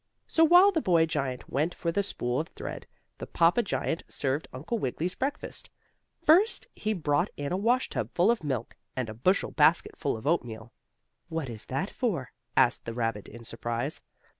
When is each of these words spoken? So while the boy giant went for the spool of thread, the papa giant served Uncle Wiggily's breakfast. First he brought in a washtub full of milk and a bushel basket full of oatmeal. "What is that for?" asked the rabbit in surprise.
So 0.25 0.43
while 0.43 0.71
the 0.71 0.81
boy 0.81 1.05
giant 1.05 1.47
went 1.47 1.75
for 1.75 1.91
the 1.91 2.01
spool 2.01 2.39
of 2.39 2.47
thread, 2.47 2.87
the 3.19 3.27
papa 3.27 3.61
giant 3.61 4.01
served 4.07 4.47
Uncle 4.51 4.79
Wiggily's 4.79 5.13
breakfast. 5.13 5.69
First 6.23 6.65
he 6.73 6.93
brought 6.93 7.29
in 7.37 7.51
a 7.51 7.55
washtub 7.55 8.09
full 8.15 8.31
of 8.31 8.43
milk 8.43 8.75
and 8.95 9.09
a 9.09 9.13
bushel 9.13 9.51
basket 9.51 9.95
full 9.95 10.17
of 10.17 10.25
oatmeal. 10.25 10.73
"What 11.29 11.49
is 11.49 11.65
that 11.65 11.91
for?" 11.91 12.31
asked 12.57 12.85
the 12.85 12.95
rabbit 12.95 13.27
in 13.27 13.43
surprise. 13.43 14.01